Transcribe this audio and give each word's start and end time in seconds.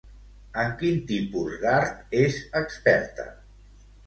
En 0.61 0.71
quin 0.79 0.97
tipus 1.11 1.53
d'art 1.65 2.17
és 2.23 2.41
experta? 2.63 3.29